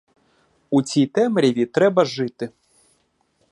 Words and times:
У 0.69 0.81
цій 0.81 1.05
темряві 1.07 1.65
треба 1.65 2.05
жити. 2.05 2.49